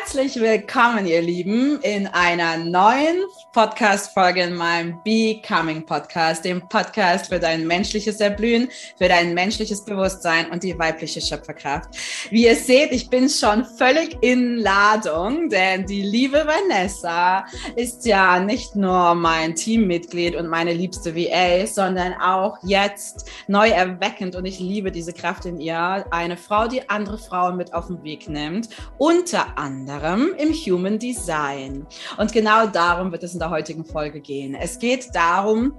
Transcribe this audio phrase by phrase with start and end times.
[0.00, 7.40] Herzlich willkommen, ihr Lieben, in einer neuen Podcast-Folge in meinem Becoming Podcast, dem Podcast für
[7.40, 11.90] dein menschliches Erblühen, für dein menschliches Bewusstsein und die weibliche Schöpferkraft.
[12.30, 17.44] Wie ihr seht, ich bin schon völlig in Ladung, denn die liebe Vanessa
[17.74, 24.36] ist ja nicht nur mein Teammitglied und meine liebste VA, sondern auch jetzt neu erweckend
[24.36, 26.06] und ich liebe diese Kraft in ihr.
[26.10, 31.86] Eine Frau, die andere Frauen mit auf den Weg nimmt, unter anderem im Human Design.
[32.16, 34.54] Und genau darum wird es in der heutigen Folge gehen.
[34.54, 35.74] Es geht darum,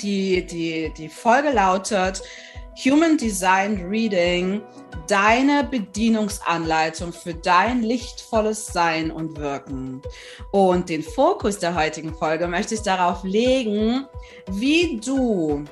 [0.00, 2.22] die, die, die Folge lautet
[2.84, 4.62] Human Design Reading,
[5.06, 10.00] deine Bedienungsanleitung für dein lichtvolles Sein und Wirken.
[10.52, 14.06] Und den Fokus der heutigen Folge möchte ich darauf legen,
[14.50, 15.64] wie du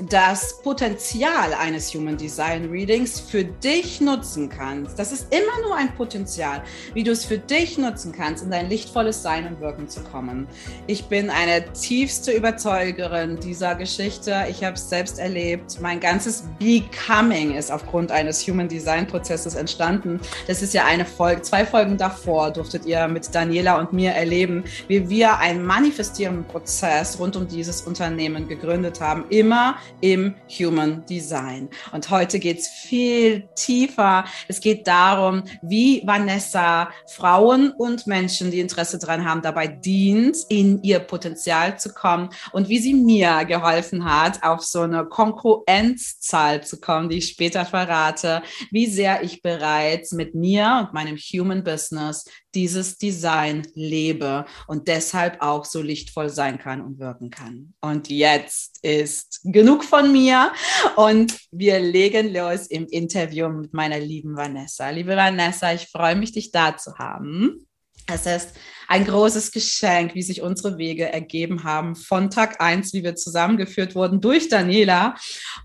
[0.00, 4.98] das Potenzial eines Human Design Readings für dich nutzen kannst.
[4.98, 6.62] Das ist immer nur ein Potenzial,
[6.94, 10.46] wie du es für dich nutzen kannst, in dein lichtvolles Sein und Wirken zu kommen.
[10.86, 14.46] Ich bin eine tiefste Überzeugerin dieser Geschichte.
[14.48, 15.80] Ich habe es selbst erlebt.
[15.80, 20.20] Mein ganzes Becoming ist aufgrund eines Human Design Prozesses entstanden.
[20.46, 24.64] Das ist ja eine Folge, zwei Folgen davor durftet ihr mit Daniela und mir erleben,
[24.86, 29.24] wie wir einen manifestierenden Prozess rund um dieses Unternehmen gegründet haben.
[29.28, 31.68] Immer im Human Design.
[31.92, 34.24] Und heute geht es viel tiefer.
[34.46, 40.82] Es geht darum, wie Vanessa Frauen und Menschen, die Interesse daran haben, dabei dient, in
[40.82, 46.80] ihr Potenzial zu kommen und wie sie mir geholfen hat, auf so eine Konkurrenzzahl zu
[46.80, 52.24] kommen, die ich später verrate, wie sehr ich bereits mit mir und meinem Human Business
[52.58, 57.72] dieses Design lebe und deshalb auch so lichtvoll sein kann und wirken kann.
[57.80, 60.52] Und jetzt ist genug von mir
[60.96, 64.90] und wir legen los im Interview mit meiner lieben Vanessa.
[64.90, 67.67] Liebe Vanessa, ich freue mich, dich da zu haben.
[68.10, 68.54] Es ist
[68.88, 73.94] ein großes Geschenk, wie sich unsere Wege ergeben haben von Tag eins, wie wir zusammengeführt
[73.94, 75.14] wurden durch Daniela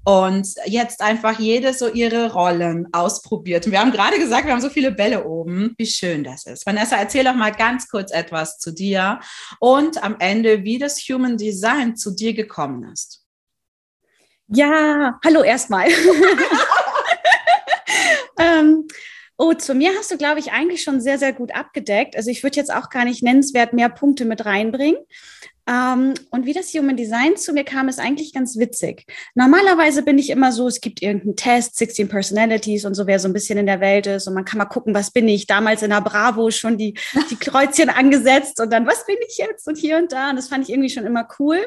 [0.04, 3.66] und jetzt einfach jede so ihre Rollen ausprobiert.
[3.66, 5.74] Und wir haben gerade gesagt, wir haben so viele Bälle oben.
[5.78, 6.66] Wie schön das ist.
[6.66, 9.22] Vanessa, erzähl doch mal ganz kurz etwas zu dir
[9.62, 13.24] und am Ende, wie das Human Design zu dir gekommen ist.
[14.48, 15.88] Ja, hallo erstmal.
[18.38, 18.86] ähm,
[19.38, 22.16] Oh, zu mir hast du, glaube ich, eigentlich schon sehr, sehr gut abgedeckt.
[22.16, 25.00] Also ich würde jetzt auch gar nicht nennenswert mehr Punkte mit reinbringen.
[25.66, 29.06] Ähm, und wie das Human Design zu mir kam, ist eigentlich ganz witzig.
[29.34, 33.30] Normalerweise bin ich immer so, es gibt irgendeinen Test, 16 Personalities und so, wer so
[33.30, 34.28] ein bisschen in der Welt ist.
[34.28, 35.48] Und man kann mal gucken, was bin ich.
[35.48, 36.96] Damals in der Bravo schon die,
[37.30, 39.68] die Kreuzchen angesetzt und dann, was bin ich jetzt?
[39.68, 40.30] Und hier und da.
[40.30, 41.66] Und das fand ich irgendwie schon immer cool.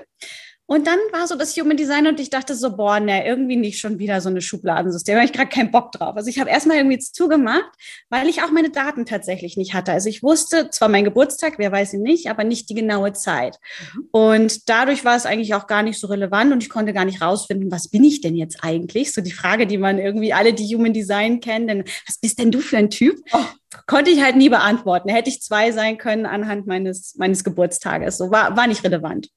[0.66, 3.78] Und dann war so das Human Design und ich dachte so, boah, ne, irgendwie nicht
[3.78, 5.14] schon wieder so eine Schubladensystem.
[5.14, 6.16] Da habe ich gerade keinen Bock drauf.
[6.16, 7.70] Also ich habe erstmal irgendwie zugemacht,
[8.10, 9.92] weil ich auch meine Daten tatsächlich nicht hatte.
[9.92, 13.58] Also ich wusste zwar mein Geburtstag, wer weiß ihn nicht, aber nicht die genaue Zeit.
[13.94, 14.08] Mhm.
[14.10, 17.22] Und dadurch war es eigentlich auch gar nicht so relevant und ich konnte gar nicht
[17.22, 19.12] rausfinden, was bin ich denn jetzt eigentlich?
[19.12, 22.50] So die Frage, die man irgendwie alle, die Human Design kennen, denn was bist denn
[22.50, 23.16] du für ein Typ?
[23.32, 23.44] Oh
[23.86, 25.08] konnte ich halt nie beantworten.
[25.08, 28.16] Hätte ich zwei sein können anhand meines, meines Geburtstages.
[28.16, 29.28] So war, war nicht relevant.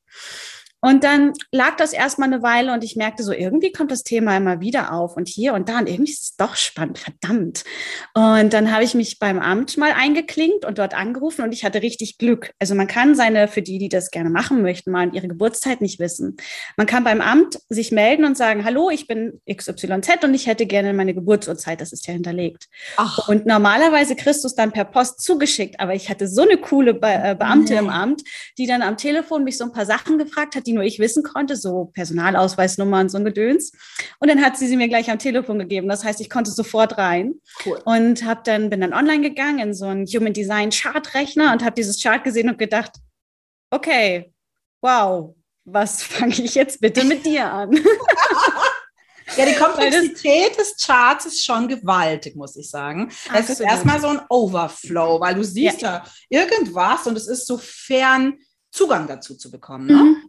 [0.82, 4.38] Und dann lag das erstmal eine Weile und ich merkte so, irgendwie kommt das Thema
[4.38, 7.64] immer wieder auf und hier und da und irgendwie ist es doch spannend, verdammt.
[8.14, 11.82] Und dann habe ich mich beim Amt mal eingeklinkt und dort angerufen und ich hatte
[11.82, 12.52] richtig Glück.
[12.60, 16.00] Also man kann seine, für die, die das gerne machen möchten, mal ihre Geburtszeit nicht
[16.00, 16.38] wissen.
[16.78, 20.66] Man kann beim Amt sich melden und sagen, hallo, ich bin XYZ und ich hätte
[20.66, 22.70] gerne meine Geburtsurzeit, das ist ja hinterlegt.
[22.96, 23.28] Ach.
[23.28, 26.94] Und normalerweise kriegst du es dann per Post zugeschickt, aber ich hatte so eine coole
[26.94, 27.80] Be äh, Beamte mhm.
[27.80, 28.24] im Amt,
[28.58, 31.24] die dann am Telefon mich so ein paar Sachen gefragt hat, die nur ich wissen
[31.24, 33.72] konnte, so Personalausweisnummern und so ein Gedöns.
[34.20, 35.90] Und dann hat sie sie mir gleich am Telefon gegeben.
[35.90, 37.36] Das heißt, ich konnte sofort rein
[37.66, 37.82] cool.
[37.86, 41.64] und habe dann bin dann online gegangen in so einen Human Design Chart Rechner und
[41.64, 42.92] habe dieses Chart gesehen und gedacht,
[43.72, 44.32] okay,
[44.82, 45.36] wow,
[45.66, 47.72] was fange ich jetzt bitte mit dir an?
[49.38, 53.12] Ja, die Komplexität des Charts ist schon gewaltig, muss ich sagen.
[53.32, 56.04] Es ist erstmal so ein Overflow, weil du siehst ja.
[56.32, 58.40] ja irgendwas und es ist so fern,
[58.72, 59.88] Zugang dazu zu bekommen.
[59.88, 59.94] Ne?
[59.94, 60.29] Mhm.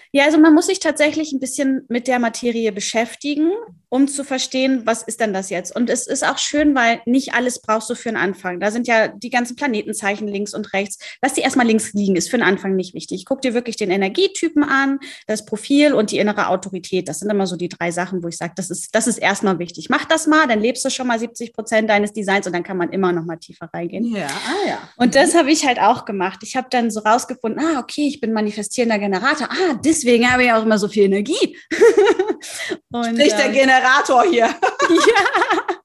[0.13, 3.51] Ja, also man muss sich tatsächlich ein bisschen mit der Materie beschäftigen,
[3.87, 5.75] um zu verstehen, was ist denn das jetzt?
[5.75, 8.59] Und es ist auch schön, weil nicht alles brauchst du für einen Anfang.
[8.59, 10.97] Da sind ja die ganzen Planetenzeichen links und rechts.
[11.21, 13.25] Lass die erstmal links liegen, ist für den Anfang nicht wichtig.
[13.25, 17.07] Guck dir wirklich den Energietypen an, das Profil und die innere Autorität.
[17.07, 19.59] Das sind immer so die drei Sachen, wo ich sage, das ist, das ist erstmal
[19.59, 19.89] wichtig.
[19.89, 22.77] Mach das mal, dann lebst du schon mal 70 Prozent deines Designs und dann kann
[22.77, 24.05] man immer noch mal tiefer reingehen.
[24.15, 24.89] Ja, ah, ja.
[24.97, 26.39] Und das habe ich halt auch gemacht.
[26.43, 29.49] Ich habe dann so rausgefunden, ah, okay, ich bin manifestierender Generator.
[29.51, 31.57] Ah, das deswegen habe ich auch immer so viel Energie.
[32.91, 34.45] Und, Sprich der ähm, Generator hier.
[34.89, 35.75] ja.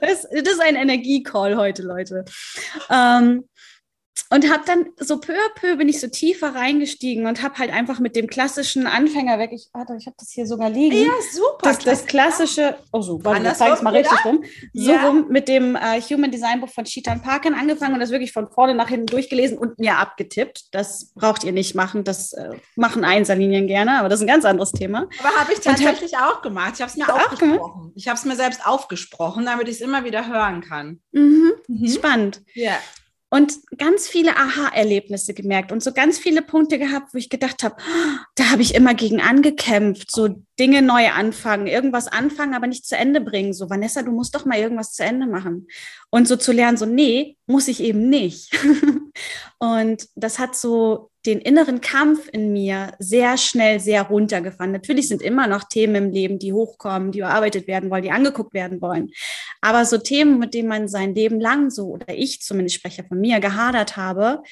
[0.00, 2.24] Das, das ist ein Energiecall heute, Leute.
[2.88, 3.48] Ähm,
[4.28, 7.72] und habe dann so peu à peu bin ich so tiefer reingestiegen und habe halt
[7.72, 9.50] einfach mit dem klassischen Anfänger weg.
[9.52, 10.96] Ich, warte, ich habe das hier sogar liegen.
[10.96, 11.58] Ja, super.
[11.62, 14.42] Das, das klassische, oh so, warte, ich zeige es mal richtig rum.
[14.72, 15.06] So ja.
[15.06, 18.48] rum mit dem äh, Human Design Buch von Chetan Parkin angefangen und das wirklich von
[18.48, 20.74] vorne nach hinten durchgelesen und mir abgetippt.
[20.74, 22.02] Das braucht ihr nicht machen.
[22.02, 25.08] Das äh, machen Einserlinien gerne, aber das ist ein ganz anderes Thema.
[25.20, 26.72] Aber habe ich tatsächlich hab, auch gemacht.
[26.74, 27.92] Ich habe es mir aufgesprochen.
[27.94, 31.00] Ich habe es mir selbst aufgesprochen, damit ich es immer wieder hören kann.
[31.12, 31.52] Mhm.
[31.68, 31.88] Mhm.
[31.88, 32.42] Spannend.
[32.54, 32.76] Ja
[33.28, 37.76] und ganz viele Aha-Erlebnisse gemerkt und so ganz viele Punkte gehabt, wo ich gedacht habe,
[38.36, 40.28] da habe ich immer gegen angekämpft, so
[40.58, 43.52] Dinge neu anfangen, irgendwas anfangen, aber nicht zu Ende bringen.
[43.52, 45.66] So, Vanessa, du musst doch mal irgendwas zu Ende machen.
[46.10, 48.56] Und so zu lernen, so, nee, muss ich eben nicht.
[49.58, 54.72] und das hat so den inneren Kampf in mir sehr schnell sehr runtergefahren.
[54.72, 58.54] Natürlich sind immer noch Themen im Leben, die hochkommen, die bearbeitet werden wollen, die angeguckt
[58.54, 59.10] werden wollen.
[59.60, 63.20] Aber so Themen, mit denen man sein Leben lang so, oder ich zumindest spreche von
[63.20, 64.42] mir, gehadert habe,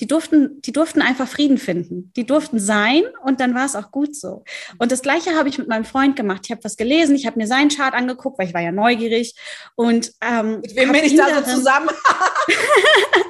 [0.00, 2.12] die durften, die durften einfach Frieden finden.
[2.14, 4.44] Die durften sein und dann war es auch gut so.
[4.78, 6.42] Und das Gleiche habe ich mit meinem Freund gemacht.
[6.44, 9.34] Ich habe was gelesen, ich habe mir seinen Chart angeguckt, weil ich war ja neugierig.
[9.74, 11.88] Und ähm, mit wem bin ich da so zusammen?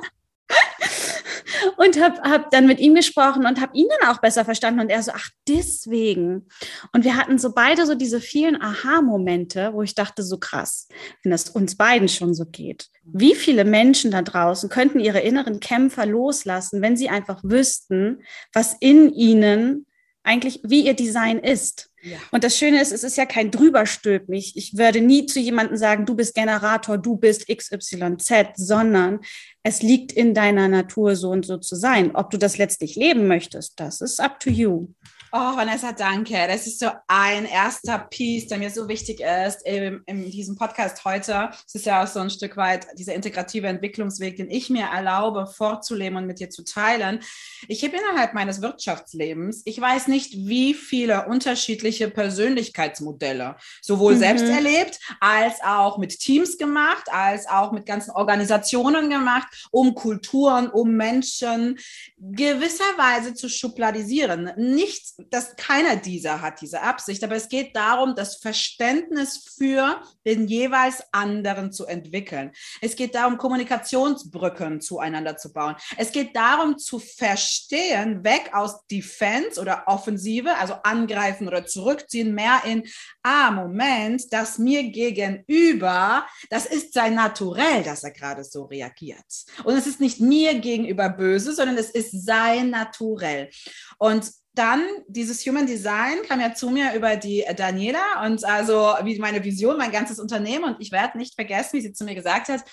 [1.77, 4.91] und habe hab dann mit ihm gesprochen und habe ihn dann auch besser verstanden und
[4.91, 6.47] er so, ach, deswegen.
[6.93, 10.89] Und wir hatten so beide so diese vielen Aha-Momente, wo ich dachte, so krass,
[11.23, 12.89] wenn das uns beiden schon so geht.
[13.05, 18.23] Wie viele Menschen da draußen könnten ihre inneren Kämpfer loslassen, wenn sie einfach wüssten,
[18.53, 19.87] was in ihnen
[20.29, 21.91] eigentlich, wie ihr Design ist.
[22.03, 22.19] Ja.
[22.31, 24.33] Und das Schöne ist, es ist ja kein Drüberstülpen.
[24.35, 29.21] Ich, ich würde nie zu jemandem sagen, du bist Generator, du bist XYZ, sondern
[29.63, 32.15] es liegt in deiner Natur, so und so zu sein.
[32.15, 34.89] Ob du das letztlich leben möchtest, das ist up to you.
[35.31, 36.47] Oh, Vanessa, danke.
[36.49, 41.05] Das ist so ein erster Piece, der mir so wichtig ist in, in diesem Podcast
[41.05, 41.51] heute.
[41.67, 45.47] Es ist ja auch so ein Stück weit dieser integrative Entwicklungsweg, den ich mir erlaube,
[45.47, 47.21] vorzuleben und mit dir zu teilen.
[47.69, 54.21] Ich habe innerhalb meines Wirtschaftslebens, ich weiß nicht, wie viele unterschiedliche Persönlichkeitsmodelle, sowohl mhm.
[54.21, 60.69] selbst erlebt, als auch mit Teams gemacht, als auch mit ganzen Organisationen gemacht, um Kulturen,
[60.69, 61.79] um Menschen
[62.17, 64.53] gewisserweise zu schubladisieren.
[64.57, 70.47] Nicht dass keiner dieser hat diese Absicht, aber es geht darum, das Verständnis für den
[70.47, 72.53] jeweils anderen zu entwickeln.
[72.81, 75.75] Es geht darum, Kommunikationsbrücken zueinander zu bauen.
[75.97, 82.63] Es geht darum, zu verstehen, weg aus Defense oder Offensive, also angreifen oder zurückziehen, mehr
[82.65, 82.85] in,
[83.23, 89.19] ah, Moment, das mir gegenüber, das ist sein Naturell, dass er gerade so reagiert.
[89.65, 93.51] Und es ist nicht mir gegenüber böse, sondern es ist sein Naturell.
[93.99, 99.19] Und dann dieses Human Design kam ja zu mir über die Daniela und also wie
[99.19, 102.49] meine Vision, mein ganzes Unternehmen und ich werde nicht vergessen, wie sie zu mir gesagt
[102.49, 102.65] hat,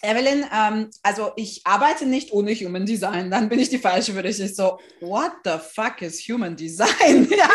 [0.00, 4.22] Evelyn, ähm, also ich arbeite nicht ohne Human Design, dann bin ich die Falsche für
[4.22, 4.38] dich.
[4.38, 7.28] Ich so, what the fuck is Human Design?
[7.36, 7.50] ja,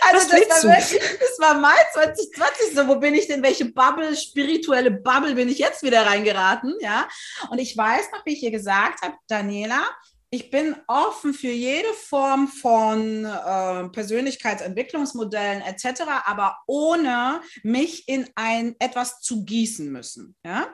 [0.00, 4.16] also das war, wirklich, das war Mai 2020, so wo bin ich denn, welche Bubble,
[4.16, 6.74] spirituelle Bubble bin ich jetzt wieder reingeraten?
[6.80, 7.06] Ja,
[7.50, 9.84] und ich weiß noch, wie ich ihr gesagt habe, Daniela,
[10.34, 18.74] ich bin offen für jede Form von äh, Persönlichkeitsentwicklungsmodellen etc., aber ohne mich in ein
[18.78, 20.34] etwas zu gießen müssen.
[20.42, 20.68] Ja?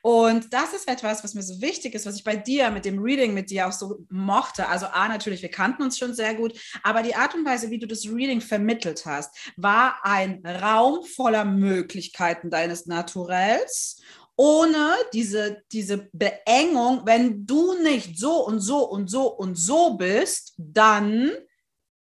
[0.00, 3.00] Und das ist etwas, was mir so wichtig ist, was ich bei dir mit dem
[3.00, 4.66] Reading mit dir auch so mochte.
[4.68, 7.78] Also A, natürlich, wir kannten uns schon sehr gut, aber die Art und Weise, wie
[7.78, 14.00] du das Reading vermittelt hast, war ein Raum voller Möglichkeiten deines Naturells
[14.36, 20.54] ohne diese, diese Beengung, wenn du nicht so und so und so und so bist,
[20.56, 21.30] dann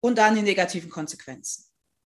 [0.02, 1.66] und dann die negativen Konsequenzen.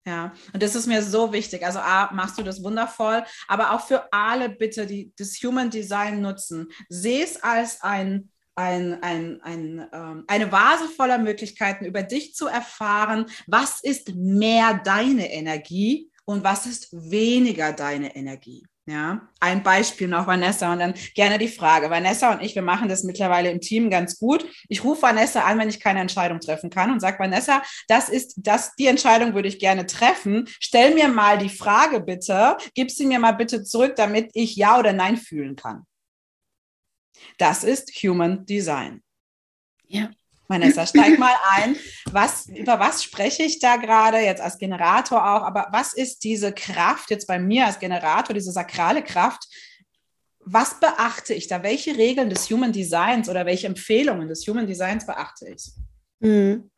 [0.05, 1.65] Ja, und das ist mir so wichtig.
[1.65, 6.21] Also A, machst du das wundervoll, aber auch für alle bitte, die das Human Design
[6.21, 12.35] nutzen, sehe es als ein, ein, ein, ein, ähm, eine Vase voller Möglichkeiten, über dich
[12.35, 18.65] zu erfahren, was ist mehr deine Energie und was ist weniger deine Energie.
[18.85, 21.89] Ja, ein Beispiel noch, Vanessa, und dann gerne die Frage.
[21.89, 24.45] Vanessa und ich, wir machen das mittlerweile im Team ganz gut.
[24.67, 28.33] Ich rufe Vanessa an, wenn ich keine Entscheidung treffen kann und sage, Vanessa, das ist
[28.37, 30.49] das, die Entscheidung würde ich gerne treffen.
[30.59, 34.77] Stell mir mal die Frage bitte, gib sie mir mal bitte zurück, damit ich Ja
[34.77, 35.85] oder Nein fühlen kann.
[37.37, 39.01] Das ist Human Design.
[39.87, 40.09] Ja.
[40.47, 41.75] Vanessa, steig mal ein.
[42.11, 45.43] Was, über was spreche ich da gerade jetzt als Generator auch?
[45.43, 49.45] Aber was ist diese Kraft jetzt bei mir als Generator, diese sakrale Kraft?
[50.39, 51.63] Was beachte ich da?
[51.63, 55.71] Welche Regeln des Human Designs oder welche Empfehlungen des Human Designs beachte ich?
[56.19, 56.69] Mhm.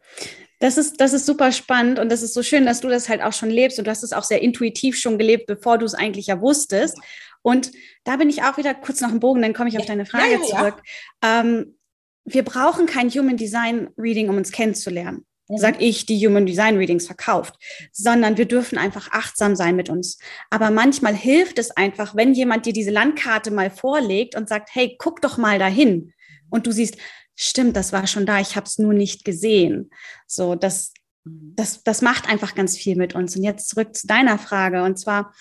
[0.59, 3.21] Das ist, das ist super spannend und das ist so schön, dass du das halt
[3.21, 5.93] auch schon lebst und du hast es auch sehr intuitiv schon gelebt, bevor du es
[5.93, 6.97] eigentlich ja wusstest.
[7.41, 7.71] Und
[8.05, 10.33] da bin ich auch wieder kurz noch im Bogen, dann komme ich auf deine Frage
[10.33, 10.81] ja, ja, zurück.
[11.23, 11.77] Ähm,
[12.25, 15.57] wir brauchen kein Human Design Reading, um uns kennenzulernen mhm.
[15.57, 17.55] sag ich, die Human Design Readings verkauft,
[17.91, 20.17] sondern wir dürfen einfach achtsam sein mit uns.
[20.49, 24.95] Aber manchmal hilft es einfach, wenn jemand dir diese Landkarte mal vorlegt und sagt, hey,
[24.97, 26.13] guck doch mal dahin.
[26.49, 26.97] Und du siehst,
[27.35, 29.91] stimmt, das war schon da, ich habe es nur nicht gesehen.
[30.27, 31.53] So, das, mhm.
[31.55, 33.35] das, das macht einfach ganz viel mit uns.
[33.35, 34.83] Und jetzt zurück zu deiner Frage.
[34.83, 35.33] Und zwar,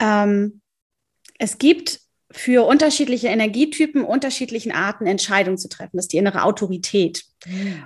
[0.00, 0.60] ähm,
[1.38, 5.96] es gibt für unterschiedliche Energietypen unterschiedlichen Arten Entscheidungen zu treffen.
[5.96, 7.24] Das ist die innere Autorität.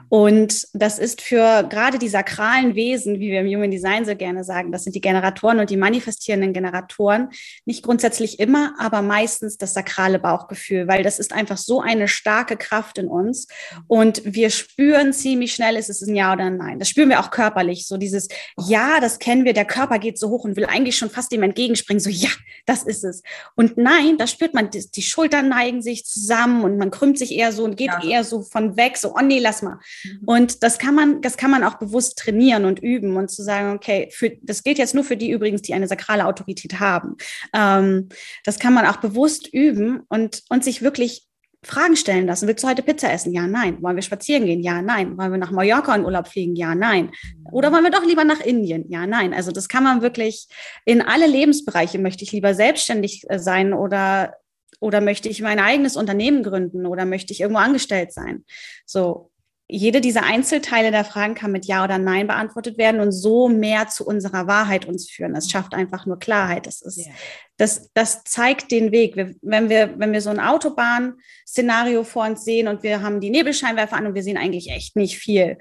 [0.08, 4.42] Und das ist für gerade die sakralen Wesen, wie wir im Human Design so gerne
[4.42, 7.28] sagen, das sind die Generatoren und die manifestierenden Generatoren,
[7.64, 12.56] nicht grundsätzlich immer, aber meistens das sakrale Bauchgefühl, weil das ist einfach so eine starke
[12.56, 13.46] Kraft in uns.
[13.87, 16.78] Und wir spüren ziemlich schnell, ist es ein Ja oder ein Nein.
[16.78, 17.87] Das spüren wir auch körperlich.
[17.87, 21.11] So dieses Ja, das kennen wir, der Körper geht so hoch und will eigentlich schon
[21.11, 22.00] fast dem entgegenspringen.
[22.00, 22.30] So, ja,
[22.66, 23.23] das ist es.
[23.54, 27.52] Und nein, da spürt man, die, Schultern neigen sich zusammen und man krümmt sich eher
[27.52, 28.02] so und geht ja.
[28.02, 29.78] eher so von weg, so, oh nee, lass mal.
[30.02, 30.20] Mhm.
[30.26, 33.76] Und das kann man, das kann man auch bewusst trainieren und üben und zu sagen,
[33.76, 37.16] okay, für, das gilt jetzt nur für die übrigens, die eine sakrale Autorität haben.
[37.52, 38.08] Ähm,
[38.44, 41.28] das kann man auch bewusst üben und, und sich wirklich
[41.64, 42.46] Fragen stellen lassen.
[42.46, 43.32] Willst du heute Pizza essen?
[43.32, 43.82] Ja, nein.
[43.82, 44.62] Wollen wir spazieren gehen?
[44.62, 45.16] Ja, nein.
[45.16, 46.56] Wollen wir nach Mallorca in Urlaub fliegen?
[46.56, 47.10] Ja, nein.
[47.52, 48.84] Oder wollen wir doch lieber nach Indien?
[48.90, 49.32] Ja, nein.
[49.32, 50.48] Also das kann man wirklich
[50.84, 51.98] in alle Lebensbereiche.
[51.98, 54.34] Möchte ich lieber selbstständig äh, sein oder
[54.80, 58.44] oder möchte ich mein eigenes Unternehmen gründen oder möchte ich irgendwo angestellt sein?
[58.84, 59.30] So,
[59.66, 63.88] jede dieser Einzelteile der Fragen kann mit Ja oder Nein beantwortet werden und so mehr
[63.88, 65.33] zu unserer Wahrheit uns führen.
[65.33, 66.66] Das schafft einfach nur Klarheit.
[66.66, 67.14] Das ist, yeah.
[67.56, 69.16] das, das zeigt den Weg.
[69.16, 73.30] Wir, wenn wir, wenn wir so ein Autobahn-Szenario vor uns sehen und wir haben die
[73.30, 75.56] Nebelscheinwerfer an und wir sehen eigentlich echt nicht viel.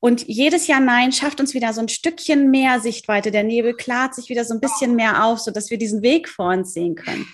[0.00, 3.30] Und jedes Ja Nein schafft uns wieder so ein Stückchen mehr Sichtweite.
[3.30, 6.28] Der Nebel klart sich wieder so ein bisschen mehr auf, so dass wir diesen Weg
[6.28, 7.26] vor uns sehen können.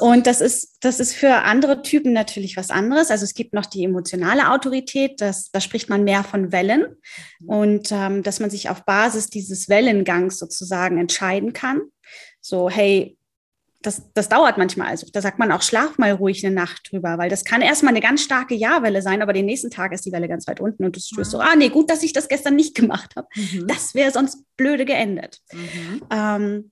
[0.00, 3.10] Und das ist, das ist für andere Typen natürlich was anderes.
[3.10, 6.96] Also es gibt noch die emotionale Autorität, das, da spricht man mehr von Wellen
[7.40, 7.48] mhm.
[7.48, 11.82] und ähm, dass man sich auf Basis dieses Wellengangs sozusagen entscheiden kann.
[12.40, 13.16] So, hey,
[13.82, 14.88] das, das dauert manchmal.
[14.88, 17.92] Also da sagt man auch, schlaf mal ruhig eine Nacht drüber, weil das kann erstmal
[17.92, 20.84] eine ganz starke Ja-Welle sein, aber den nächsten Tag ist die Welle ganz weit unten
[20.84, 23.28] und du spürst so, ah nee, gut, dass ich das gestern nicht gemacht habe.
[23.34, 23.66] Mhm.
[23.66, 25.40] Das wäre sonst blöde geendet.
[25.52, 26.02] Mhm.
[26.10, 26.71] Ähm,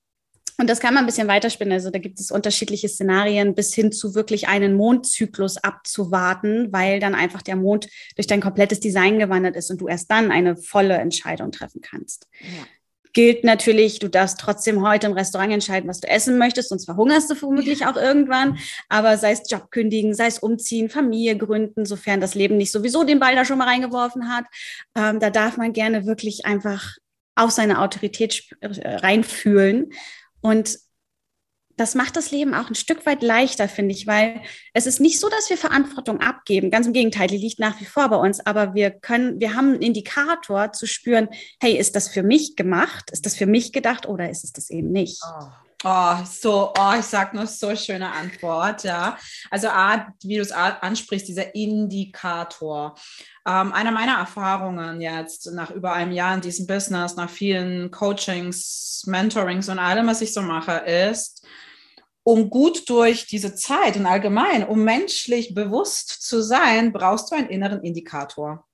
[0.61, 1.73] und das kann man ein bisschen weiterspinnen.
[1.73, 7.14] Also da gibt es unterschiedliche Szenarien bis hin zu wirklich einen Mondzyklus abzuwarten, weil dann
[7.14, 10.95] einfach der Mond durch dein komplettes Design gewandert ist und du erst dann eine volle
[10.95, 12.26] Entscheidung treffen kannst.
[12.40, 12.67] Ja
[13.12, 17.31] gilt natürlich, du darfst trotzdem heute im Restaurant entscheiden, was du essen möchtest, sonst verhungerst
[17.31, 18.59] du vermutlich auch irgendwann.
[18.88, 23.05] Aber sei es Job kündigen, sei es umziehen, Familie gründen, sofern das Leben nicht sowieso
[23.05, 24.45] den Ball da schon mal reingeworfen hat,
[24.95, 26.97] ähm, da darf man gerne wirklich einfach
[27.35, 29.90] auf seine Autorität äh, reinfühlen
[30.40, 30.78] und
[31.76, 34.42] das macht das Leben auch ein Stück weit leichter, finde ich, weil
[34.75, 36.70] es ist nicht so, dass wir Verantwortung abgeben.
[36.70, 39.73] Ganz im Gegenteil, die liegt nach wie vor bei uns, aber wir können, wir haben
[39.73, 41.28] einen Indikator zu spüren,
[41.59, 43.11] hey, ist das für mich gemacht?
[43.12, 45.23] Ist das für mich gedacht oder ist es das eben nicht?
[45.25, 45.69] Oh.
[45.82, 49.16] Oh, so, oh, ich sag nur so schöne Antwort, ja.
[49.50, 52.94] Also A, wie du es ansprichst, dieser Indikator.
[53.49, 59.04] Ähm, eine meiner Erfahrungen jetzt nach über einem Jahr in diesem Business, nach vielen Coachings,
[59.06, 61.46] Mentorings und allem, was ich so mache, ist,
[62.25, 67.49] um gut durch diese Zeit und allgemein, um menschlich bewusst zu sein, brauchst du einen
[67.49, 68.66] inneren Indikator.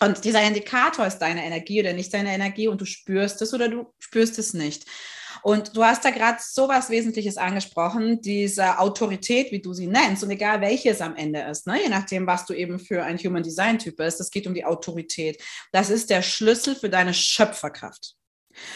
[0.00, 3.70] Und dieser Indikator ist deine Energie oder nicht deine Energie und du spürst es oder
[3.70, 4.84] du spürst es nicht.
[5.42, 10.22] Und du hast da gerade so was Wesentliches angesprochen, diese Autorität, wie du sie nennst,
[10.22, 11.82] und egal welches am Ende ist, ne?
[11.82, 14.64] je nachdem, was du eben für ein Human Design Typ bist, es geht um die
[14.64, 15.42] Autorität.
[15.72, 18.14] Das ist der Schlüssel für deine Schöpferkraft.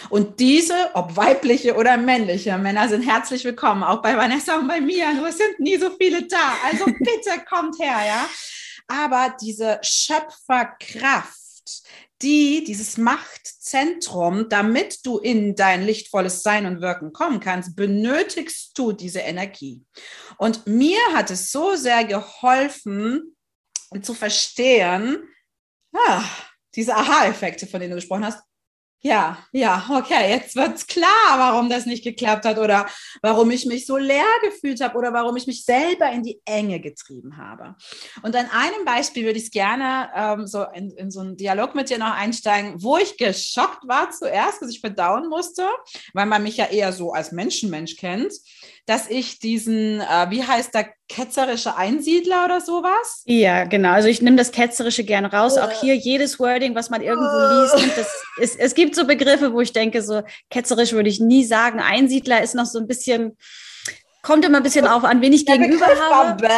[0.08, 4.80] Und diese, ob weibliche oder männliche Männer, sind herzlich willkommen, auch bei Vanessa und bei
[4.80, 5.12] mir.
[5.14, 6.56] Nur es sind nie so viele da.
[6.64, 8.28] Also bitte kommt her, ja.
[8.88, 11.45] Aber diese Schöpferkraft,
[12.22, 18.92] die, dieses Machtzentrum, damit du in dein lichtvolles Sein und Wirken kommen kannst, benötigst du
[18.92, 19.84] diese Energie.
[20.38, 23.36] Und mir hat es so sehr geholfen,
[24.02, 25.28] zu verstehen,
[25.94, 26.24] ah,
[26.74, 28.42] diese Aha-Effekte, von denen du gesprochen hast,
[29.00, 32.86] ja, ja, okay, jetzt wird es klar, warum das nicht geklappt hat oder
[33.22, 36.80] warum ich mich so leer gefühlt habe oder warum ich mich selber in die Enge
[36.80, 37.76] getrieben habe.
[38.22, 41.90] Und an einem Beispiel würde ich gerne ähm, so in, in, so einen Dialog mit
[41.90, 45.68] dir noch einsteigen, wo ich geschockt war zuerst, dass ich verdauen musste,
[46.12, 48.32] weil man mich ja eher so als Menschenmensch kennt
[48.86, 53.22] dass ich diesen, äh, wie heißt der, ketzerische Einsiedler oder sowas?
[53.26, 53.90] Ja, genau.
[53.90, 55.56] Also ich nehme das Ketzerische gerne raus.
[55.56, 57.96] Auch hier jedes Wording, was man irgendwo liest.
[57.96, 61.80] Das ist, es gibt so Begriffe, wo ich denke, so ketzerisch würde ich nie sagen.
[61.80, 63.36] Einsiedler ist noch so ein bisschen
[64.26, 66.48] Kommt immer ein bisschen auf an, wen ich Der gegenüber habe.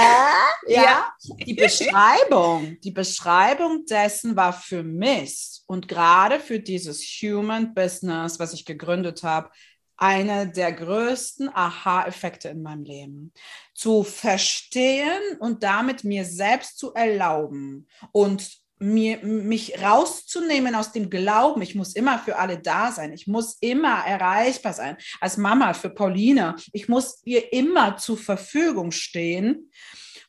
[0.68, 0.82] Ja.
[0.82, 1.12] ja.
[1.46, 8.54] Die Beschreibung, die Beschreibung dessen war für mich und gerade für dieses Human Business, was
[8.54, 9.50] ich gegründet habe,
[9.98, 13.32] eine der größten Aha-Effekte in meinem Leben.
[13.74, 21.62] Zu verstehen und damit mir selbst zu erlauben und mir, mich rauszunehmen aus dem Glauben,
[21.62, 25.90] ich muss immer für alle da sein, ich muss immer erreichbar sein, als Mama für
[25.90, 29.70] Pauline, ich muss ihr immer zur Verfügung stehen.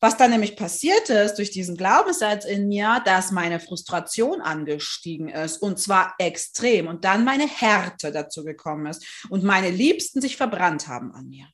[0.01, 5.57] Was dann nämlich passiert ist durch diesen Glaubenssatz in mir, dass meine Frustration angestiegen ist
[5.57, 10.87] und zwar extrem und dann meine Härte dazu gekommen ist und meine Liebsten sich verbrannt
[10.87, 11.47] haben an mir.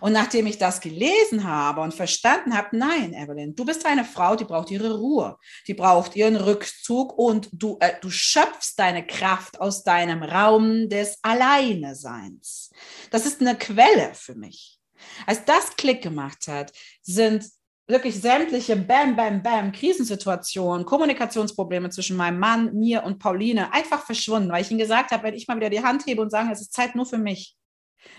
[0.00, 4.34] Und nachdem ich das gelesen habe und verstanden habe, nein, Evelyn, du bist eine Frau,
[4.34, 5.36] die braucht ihre Ruhe,
[5.68, 11.18] die braucht ihren Rückzug und du, äh, du schöpfst deine Kraft aus deinem Raum des
[11.22, 12.70] Alleineseins.
[13.10, 14.80] Das ist eine Quelle für mich.
[15.26, 16.72] Als das Klick gemacht hat,
[17.02, 17.44] sind
[17.86, 24.50] wirklich sämtliche Bam, Bam, Bam, Krisensituationen, Kommunikationsprobleme zwischen meinem Mann, mir und Pauline einfach verschwunden,
[24.50, 26.60] weil ich ihm gesagt habe, wenn ich mal wieder die Hand hebe und sage, es
[26.60, 27.56] ist Zeit nur für mich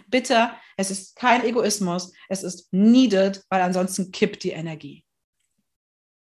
[0.08, 5.03] Bitte, es ist kein Egoismus, es ist needed, weil ansonsten kippt die Energie.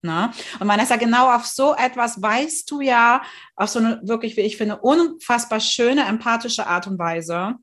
[0.02, 0.32] Na?
[0.58, 3.22] Und Vanessa, genau auf so etwas weißt du ja,
[3.54, 7.56] auf so eine wirklich, wie ich finde, unfassbar schöne, empathische Art und Weise,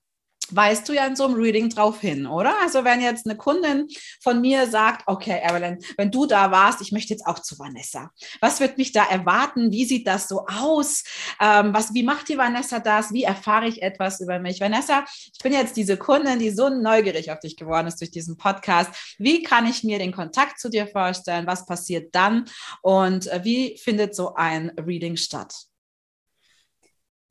[0.55, 2.53] weißt du ja in so einem Reading drauf hin, oder?
[2.61, 3.87] Also wenn jetzt eine Kundin
[4.21, 8.11] von mir sagt, okay, Evelyn, wenn du da warst, ich möchte jetzt auch zu Vanessa.
[8.41, 9.71] Was wird mich da erwarten?
[9.71, 11.03] Wie sieht das so aus?
[11.39, 13.13] Ähm, was, wie macht die Vanessa das?
[13.13, 14.61] Wie erfahre ich etwas über mich?
[14.61, 18.37] Vanessa, ich bin jetzt diese Kundin, die so neugierig auf dich geworden ist durch diesen
[18.37, 18.91] Podcast.
[19.17, 21.47] Wie kann ich mir den Kontakt zu dir vorstellen?
[21.47, 22.45] Was passiert dann?
[22.81, 25.53] Und äh, wie findet so ein Reading statt?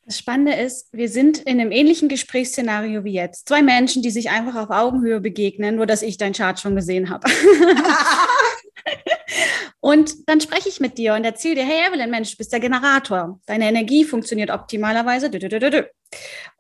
[0.07, 3.49] Das Spannende ist, wir sind in einem ähnlichen Gesprächsszenario wie jetzt.
[3.49, 7.11] Zwei Menschen, die sich einfach auf Augenhöhe begegnen, nur dass ich deinen Chart schon gesehen
[7.11, 7.29] habe.
[9.81, 12.61] und dann spreche ich mit dir und erzähle dir, hey Evelyn, Mensch, du bist der
[12.61, 13.41] Generator.
[13.47, 15.29] Deine Energie funktioniert optimalerweise.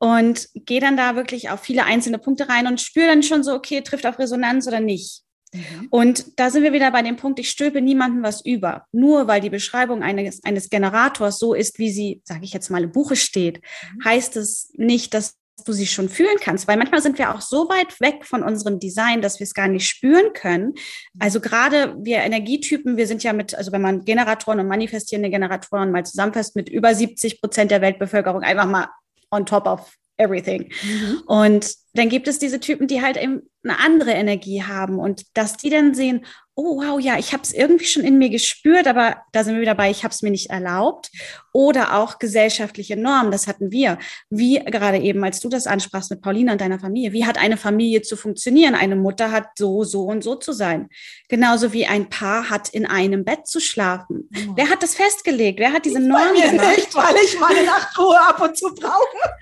[0.00, 3.54] Und gehe dann da wirklich auf viele einzelne Punkte rein und spüre dann schon so,
[3.54, 5.22] okay, trifft auf Resonanz oder nicht.
[5.52, 5.88] Mhm.
[5.90, 8.86] Und da sind wir wieder bei dem Punkt, ich stülpe niemandem was über.
[8.92, 12.84] Nur weil die Beschreibung eines, eines Generators so ist, wie sie, sage ich jetzt mal,
[12.84, 14.04] im Buche steht, mhm.
[14.04, 17.68] heißt es nicht, dass du sie schon fühlen kannst, weil manchmal sind wir auch so
[17.68, 20.74] weit weg von unserem Design, dass wir es gar nicht spüren können.
[21.18, 25.92] Also gerade wir Energietypen, wir sind ja mit, also wenn man Generatoren und manifestierende Generatoren
[25.92, 28.88] mal zusammenfasst, mit über 70 Prozent der Weltbevölkerung einfach mal
[29.30, 30.70] on top of everything.
[30.82, 31.22] Mhm.
[31.26, 35.56] Und dann gibt es diese Typen, die halt eben eine andere Energie haben und dass
[35.56, 36.24] die dann sehen,
[36.58, 39.60] oh wow, ja, ich habe es irgendwie schon in mir gespürt, aber da sind wir
[39.60, 41.10] wieder bei, ich habe es mir nicht erlaubt.
[41.52, 43.98] Oder auch gesellschaftliche Normen, das hatten wir.
[44.30, 47.58] Wie gerade eben, als du das ansprachst mit Paulina und deiner Familie, wie hat eine
[47.58, 48.74] Familie zu funktionieren?
[48.74, 50.88] Eine Mutter hat so, so und so zu sein.
[51.28, 54.30] Genauso wie ein Paar hat in einem Bett zu schlafen.
[54.34, 54.52] Oh.
[54.56, 55.60] Wer hat das festgelegt?
[55.60, 56.34] Wer hat diese Normen?
[56.34, 59.36] Nicht, weil ich meine Nachtruhe ab und zu brauche.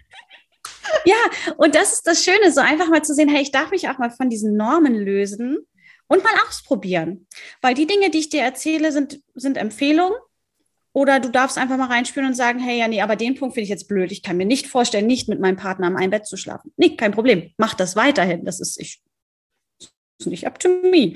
[1.04, 3.88] Ja, und das ist das Schöne, so einfach mal zu sehen, hey, ich darf mich
[3.88, 5.58] auch mal von diesen Normen lösen
[6.08, 7.26] und mal ausprobieren.
[7.60, 10.18] Weil die Dinge, die ich dir erzähle, sind, sind Empfehlungen.
[10.92, 13.64] Oder du darfst einfach mal reinspüren und sagen, hey, ja, nee, aber den Punkt finde
[13.64, 14.12] ich jetzt blöd.
[14.12, 16.72] Ich kann mir nicht vorstellen, nicht mit meinem Partner am einen Bett zu schlafen.
[16.76, 17.50] Nee, kein Problem.
[17.56, 18.44] Mach das weiterhin.
[18.44, 19.02] Das ist, ich,
[20.20, 21.14] ist nicht up to me.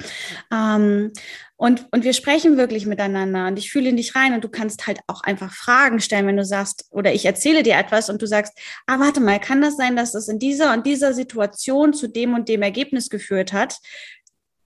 [0.52, 1.12] Ähm,
[1.60, 5.00] und, und wir sprechen wirklich miteinander und ich fühle dich rein und du kannst halt
[5.08, 8.56] auch einfach Fragen stellen, wenn du sagst, oder ich erzähle dir etwas und du sagst,
[8.86, 12.34] ah, warte mal, kann das sein, dass das in dieser und dieser Situation zu dem
[12.34, 13.78] und dem Ergebnis geführt hat?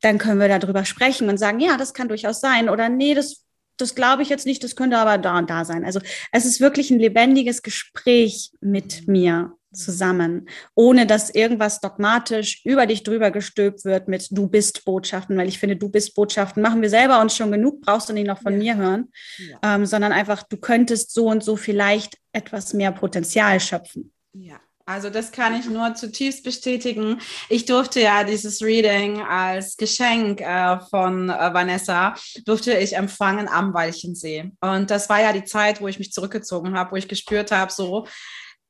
[0.03, 3.47] Dann können wir darüber sprechen und sagen, ja, das kann durchaus sein oder nee, das,
[3.79, 5.87] das glaube ich jetzt nicht, das könnte aber da und da sein.
[5.87, 5.99] Also
[6.31, 13.03] es ist wirklich ein lebendiges Gespräch mit mir zusammen, ohne dass irgendwas dogmatisch über dich
[13.03, 16.91] drüber gestülpt wird mit Du bist Botschaften, weil ich finde, Du bist Botschaften machen wir
[16.91, 18.75] selber uns schon genug, brauchst du nicht noch von ja.
[18.75, 19.75] mir hören, ja.
[19.75, 24.13] ähm, sondern einfach, du könntest so und so vielleicht etwas mehr Potenzial schöpfen.
[24.33, 24.61] Ja.
[24.85, 27.21] Also das kann ich nur zutiefst bestätigen.
[27.49, 33.73] Ich durfte ja dieses Reading als Geschenk äh, von äh, Vanessa, durfte ich empfangen am
[33.75, 34.51] Walchensee.
[34.61, 37.71] Und das war ja die Zeit, wo ich mich zurückgezogen habe, wo ich gespürt habe,
[37.73, 38.07] so,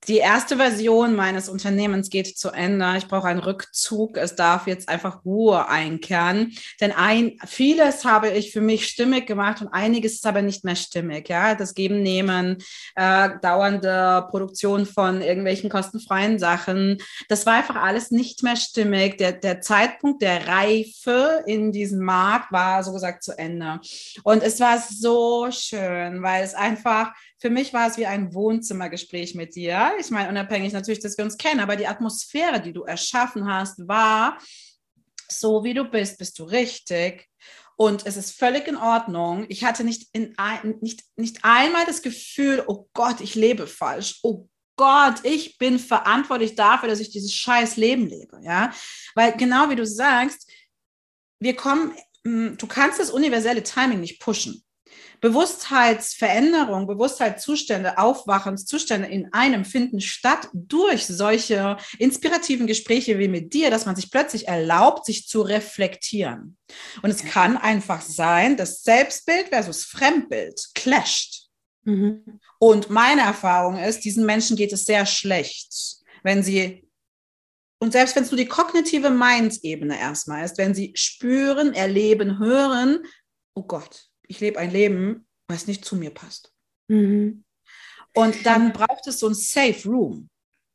[0.09, 2.95] die erste Version meines Unternehmens geht zu Ende.
[2.97, 4.17] Ich brauche einen Rückzug.
[4.17, 6.53] Es darf jetzt einfach Ruhe einkehren.
[6.81, 10.75] Denn ein, vieles habe ich für mich stimmig gemacht und einiges ist aber nicht mehr
[10.75, 11.29] stimmig.
[11.29, 12.59] Ja, das Geben, Nehmen,
[12.97, 16.99] äh, dauernde Produktion von irgendwelchen kostenfreien Sachen.
[17.29, 19.19] Das war einfach alles nicht mehr stimmig.
[19.19, 23.81] Der, der Zeitpunkt der Reife in diesem Markt war so gesagt zu Ende.
[24.25, 27.12] Und es war so schön, weil es einfach
[27.43, 29.91] für mich war es wie ein Wohnzimmergespräch mit dir.
[29.99, 33.89] Ich meine, unabhängig natürlich, dass wir uns kennen, aber die Atmosphäre, die du erschaffen hast,
[33.89, 34.39] war
[35.29, 37.29] so wie du bist, bist du richtig.
[37.75, 39.47] Und es ist völlig in Ordnung.
[39.49, 44.21] Ich hatte nicht, in ein, nicht, nicht einmal das Gefühl, oh Gott, ich lebe falsch.
[44.23, 48.41] Oh Gott, ich bin verantwortlich dafür, dass ich dieses scheiß Leben lebe.
[48.45, 48.73] Ja,
[49.17, 50.49] weil genau wie du sagst,
[51.41, 51.93] wir kommen,
[52.25, 54.63] hm, du kannst das universelle Timing nicht pushen.
[55.23, 63.87] Bewusstheitsveränderung, Bewusstheitszustände, Aufwachenszustände in einem finden statt durch solche inspirativen Gespräche wie mit dir, dass
[63.87, 66.59] man sich plötzlich erlaubt, sich zu reflektieren.
[67.03, 71.47] Und es kann einfach sein, dass Selbstbild versus Fremdbild clasht.
[71.85, 72.41] Mhm.
[72.59, 76.85] Und meine Erfahrung ist, diesen Menschen geht es sehr schlecht, wenn sie
[77.79, 83.05] und selbst wenn es nur die kognitive Minds-Ebene erstmal ist, wenn sie spüren, erleben, hören,
[83.55, 86.53] oh Gott, ich lebe ein Leben, was nicht zu mir passt.
[86.89, 87.45] Mhm.
[88.15, 90.29] Und dann braucht es so ein Safe Room.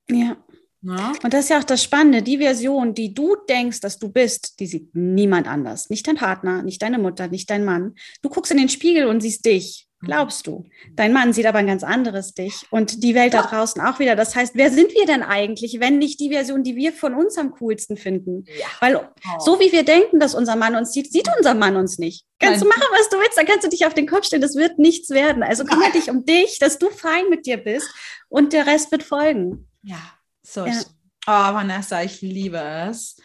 [0.10, 0.38] Ja.
[0.82, 1.14] Na?
[1.24, 2.22] Und das ist ja auch das Spannende.
[2.22, 5.90] Die Version, die du denkst, dass du bist, die sieht niemand anders.
[5.90, 7.96] Nicht dein Partner, nicht deine Mutter, nicht dein Mann.
[8.22, 9.87] Du guckst in den Spiegel und siehst dich.
[10.00, 10.64] Glaubst du?
[10.96, 14.16] Dein Mann sieht aber ein ganz anderes dich und die Welt da draußen auch wieder.
[14.16, 17.38] Das heißt, wer sind wir denn eigentlich, wenn nicht die Version, die wir von uns
[17.38, 18.46] am coolsten finden?
[18.60, 18.68] Ja.
[18.80, 19.40] Weil oh.
[19.40, 22.26] so wie wir denken, dass unser Mann uns sieht, sieht unser Mann uns nicht.
[22.40, 22.70] Kannst Nein.
[22.70, 24.42] du machen, was du willst, dann kannst du dich auf den Kopf stellen.
[24.44, 25.42] Das wird nichts werden.
[25.42, 27.90] Also kümmere dich um dich, dass du fein mit dir bist
[28.30, 29.68] und der Rest wird folgen.
[29.82, 30.00] Ja,
[30.44, 30.66] so.
[30.66, 30.80] Ja.
[31.26, 33.18] Oh, Vanessa, ich liebe es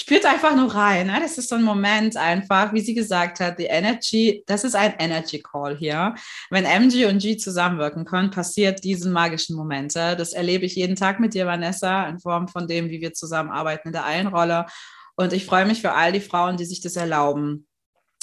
[0.00, 1.08] spürt einfach nur rein.
[1.08, 1.18] Ne?
[1.20, 4.94] Das ist so ein Moment einfach, wie sie gesagt hat, die Energy, das ist ein
[4.98, 6.14] Energy Call hier.
[6.50, 10.16] Wenn MG und G zusammenwirken können, passiert diesen magischen Momente.
[10.16, 13.88] Das erlebe ich jeden Tag mit dir, Vanessa, in Form von dem, wie wir zusammenarbeiten
[13.88, 14.66] in der Einrolle.
[15.16, 17.67] Und ich freue mich für all die Frauen, die sich das erlauben.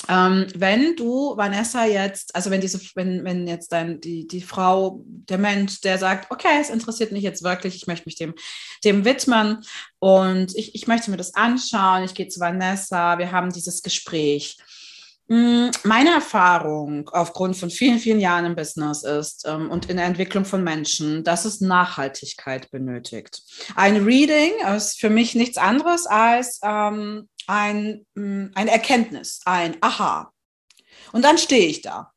[0.08, 5.04] Ähm, wenn du, Vanessa, jetzt, also wenn diese, wenn, wenn jetzt dann die, die Frau,
[5.06, 8.34] der Mensch, der sagt, okay, es interessiert mich jetzt wirklich, ich möchte mich dem,
[8.84, 9.64] dem widmen
[10.00, 14.58] und ich, ich möchte mir das anschauen, ich gehe zu Vanessa, wir haben dieses Gespräch.
[15.28, 20.06] Mm, meine Erfahrung aufgrund von vielen, vielen Jahren im Business ist ähm, und in der
[20.06, 23.42] Entwicklung von Menschen, dass es Nachhaltigkeit benötigt.
[23.76, 30.32] Ein Reading ist für mich nichts anderes als ähm, ein, mm, eine Erkenntnis, ein Aha.
[31.12, 32.12] Und dann stehe ich da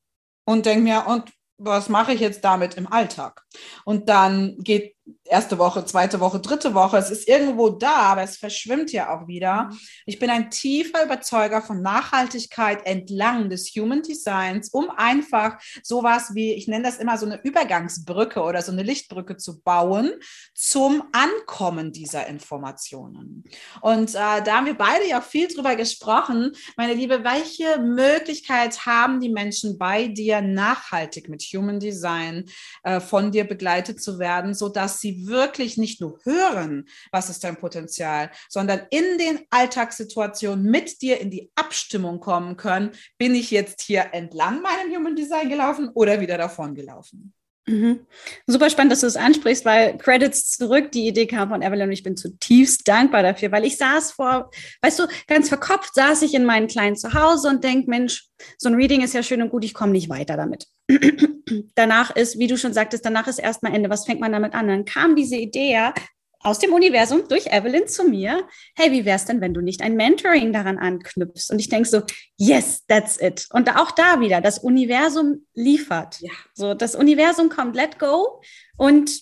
[0.45, 3.43] und denke mir, und was mache ich jetzt damit im Alltag?
[3.85, 4.95] Und dann geht
[5.25, 6.97] erste Woche, zweite Woche, dritte Woche.
[6.97, 9.65] Es ist irgendwo da, aber es verschwimmt ja auch wieder.
[9.65, 9.79] Mhm.
[10.07, 16.53] Ich bin ein tiefer Überzeuger von Nachhaltigkeit entlang des Human Designs, um einfach sowas wie,
[16.53, 20.13] ich nenne das immer so eine Übergangsbrücke oder so eine Lichtbrücke zu bauen
[20.55, 23.45] zum Ankommen dieser Informationen.
[23.81, 26.53] Und äh, da haben wir beide ja viel drüber gesprochen.
[26.77, 32.45] Meine Liebe, welche Möglichkeit haben die Menschen bei dir nachhaltig mit Human Design
[32.83, 37.57] äh, von dir begleitet zu werden, sodass sie wirklich nicht nur hören, was ist dein
[37.57, 42.93] Potenzial, sondern in den Alltagssituationen mit dir in die Abstimmung kommen können.
[43.17, 47.35] Bin ich jetzt hier entlang meinem Human Design gelaufen oder wieder davon gelaufen?
[47.69, 48.07] Mhm.
[48.47, 51.89] Super spannend, dass du es das ansprichst, weil Credits zurück, die Idee kam von Evelyn
[51.89, 54.51] und ich bin zutiefst dankbar dafür, weil ich saß vor,
[54.81, 58.27] weißt du, ganz verkopft saß ich in meinem kleinen Zuhause und denk, Mensch,
[58.57, 60.67] so ein Reading ist ja schön und gut, ich komme nicht weiter damit.
[61.75, 63.91] danach ist, wie du schon sagtest, danach ist erstmal Ende.
[63.91, 64.69] Was fängt man damit an?
[64.69, 65.95] Dann kam diese Idee ja
[66.41, 68.47] aus dem Universum durch Evelyn zu mir.
[68.77, 71.51] Hey, wie wär's denn, wenn du nicht ein Mentoring daran anknüpfst?
[71.51, 72.03] Und ich denke so,
[72.37, 73.47] yes, that's it.
[73.51, 76.21] Und auch da wieder, das Universum liefert.
[76.21, 76.33] Ja.
[76.55, 78.41] So, das Universum kommt, let go.
[78.77, 79.21] Und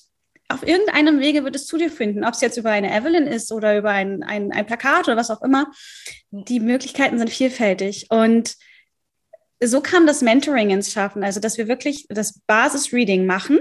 [0.48, 3.50] auf irgendeinem Wege wird es zu dir finden, ob es jetzt über eine Evelyn ist
[3.50, 5.72] oder über ein, ein, ein Plakat oder was auch immer.
[6.30, 8.06] Die Möglichkeiten sind vielfältig.
[8.10, 8.54] Und
[9.60, 13.60] so kam das Mentoring ins Schaffen, also dass wir wirklich das Basis-Reading machen.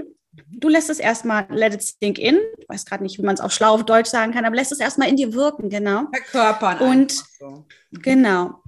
[0.50, 2.38] Du lässt es erstmal, let it sink in.
[2.58, 4.72] Ich weiß gerade nicht, wie man es auf schlau auf Deutsch sagen kann, aber lässt
[4.72, 6.04] es erstmal in dir wirken, genau.
[6.12, 6.78] Verkörpern.
[6.78, 7.66] Und so.
[7.90, 8.02] Mhm.
[8.02, 8.62] genau.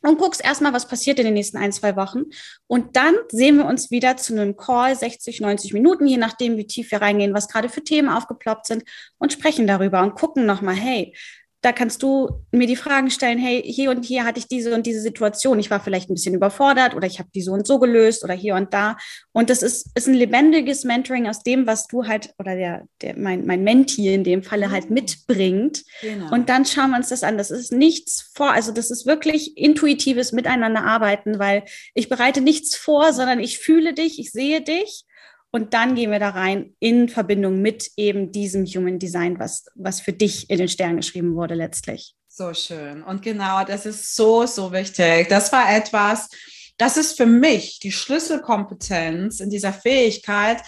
[0.00, 2.26] Und guckst erstmal, was passiert in den nächsten ein, zwei Wochen.
[2.68, 6.66] Und dann sehen wir uns wieder zu einem Call, 60, 90 Minuten, je nachdem, wie
[6.66, 8.84] tief wir reingehen, was gerade für Themen aufgeploppt sind
[9.18, 11.16] und sprechen darüber und gucken nochmal, hey,
[11.60, 14.86] da kannst du mir die Fragen stellen, hey, hier und hier hatte ich diese und
[14.86, 17.80] diese Situation, ich war vielleicht ein bisschen überfordert oder ich habe die so und so
[17.80, 18.96] gelöst oder hier und da.
[19.32, 23.18] Und das ist, ist ein lebendiges Mentoring aus dem, was du halt oder der, der
[23.18, 24.94] mein, mein Mentee in dem Falle halt mhm.
[24.94, 25.82] mitbringt.
[26.00, 26.32] Genau.
[26.32, 27.38] Und dann schauen wir uns das an.
[27.38, 32.76] Das ist nichts vor, also das ist wirklich intuitives Miteinander arbeiten, weil ich bereite nichts
[32.76, 35.04] vor, sondern ich fühle dich, ich sehe dich
[35.50, 40.00] und dann gehen wir da rein in Verbindung mit eben diesem Human Design, was, was
[40.00, 42.14] für dich in den Stern geschrieben wurde letztlich.
[42.28, 43.02] So schön.
[43.02, 45.28] Und genau, das ist so, so wichtig.
[45.28, 46.28] Das war etwas,
[46.76, 50.62] das ist für mich die Schlüsselkompetenz in dieser Fähigkeit,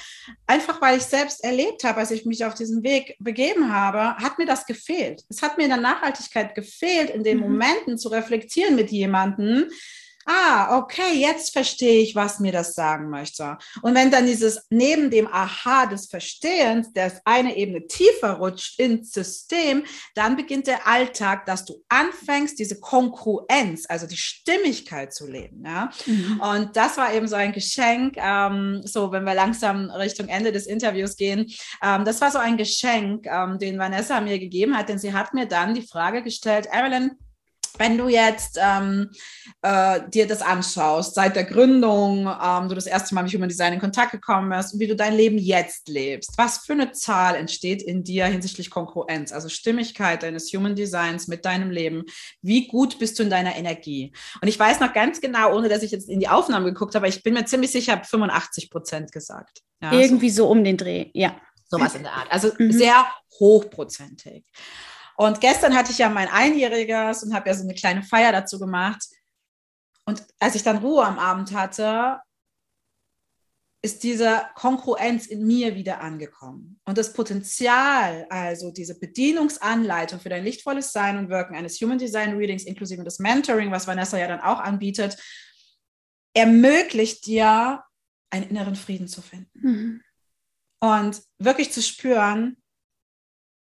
[0.46, 4.36] einfach weil ich selbst erlebt habe, als ich mich auf diesen Weg begeben habe, hat
[4.36, 5.22] mir das gefehlt.
[5.28, 7.44] Es hat mir in der Nachhaltigkeit gefehlt, in den mhm.
[7.44, 9.70] Momenten zu reflektieren mit jemandem,
[10.26, 13.58] ah, okay, jetzt verstehe ich, was mir das sagen möchte.
[13.82, 19.12] Und wenn dann dieses neben dem Aha des Verstehens, das eine Ebene tiefer rutscht ins
[19.12, 25.64] System, dann beginnt der Alltag, dass du anfängst, diese Konkurrenz, also die Stimmigkeit zu leben.
[25.64, 25.90] Ja?
[26.06, 26.40] Mhm.
[26.40, 30.66] Und das war eben so ein Geschenk, ähm, so wenn wir langsam Richtung Ende des
[30.66, 31.50] Interviews gehen,
[31.82, 35.34] ähm, das war so ein Geschenk, ähm, den Vanessa mir gegeben hat, denn sie hat
[35.34, 37.16] mir dann die Frage gestellt, Evelyn,
[37.78, 39.10] wenn du jetzt ähm,
[39.62, 43.72] äh, dir das anschaust, seit der Gründung, ähm, du das erste Mal mit Human Design
[43.72, 47.34] in Kontakt gekommen bist und wie du dein Leben jetzt lebst, was für eine Zahl
[47.34, 52.04] entsteht in dir hinsichtlich Konkurrenz, also Stimmigkeit deines Human Designs mit deinem Leben?
[52.42, 54.12] Wie gut bist du in deiner Energie?
[54.40, 57.08] Und ich weiß noch ganz genau, ohne dass ich jetzt in die Aufnahme geguckt habe,
[57.08, 59.60] ich bin mir ziemlich sicher, habe 85 Prozent gesagt.
[59.82, 60.44] Ja, Irgendwie so.
[60.44, 61.36] so um den Dreh, ja.
[61.68, 62.26] Sowas in der Art.
[62.30, 62.72] Also mhm.
[62.72, 63.06] sehr
[63.38, 64.44] hochprozentig.
[65.16, 68.58] Und gestern hatte ich ja mein Einjähriges und habe ja so eine kleine Feier dazu
[68.58, 69.04] gemacht.
[70.06, 72.20] Und als ich dann Ruhe am Abend hatte,
[73.82, 76.80] ist diese Konkurrenz in mir wieder angekommen.
[76.84, 82.36] Und das Potenzial, also diese Bedienungsanleitung für dein lichtvolles Sein und Wirken eines Human Design
[82.36, 85.16] Readings inklusive des Mentoring, was Vanessa ja dann auch anbietet,
[86.34, 87.82] ermöglicht dir,
[88.30, 89.60] einen inneren Frieden zu finden.
[89.60, 90.02] Mhm.
[90.80, 92.62] Und wirklich zu spüren,